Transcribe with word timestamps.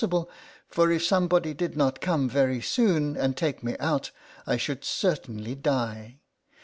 sible; 0.01 0.27
for 0.67 0.89
if 0.91 1.05
somebody 1.05 1.53
did 1.53 1.77
not 1.77 2.01
come 2.01 2.27
very 2.27 2.59
soon, 2.59 3.15
and 3.15 3.37
take 3.37 3.61
me 3.63 3.75
out, 3.79 4.09
I 4.47 4.57
should 4.57 4.83
certainly 4.83 5.53
die. 5.53 6.21